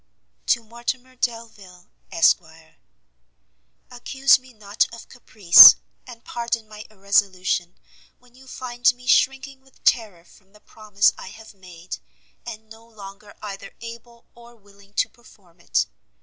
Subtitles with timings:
[0.47, 2.39] To Mortimer Delvile, Esq.
[3.91, 5.75] Accuse me not of caprice,
[6.07, 7.77] and pardon my irresolution,
[8.17, 11.97] when you find me shrinking with terror from the promise I have made,
[12.47, 15.85] and no longer either able or willing to perform it.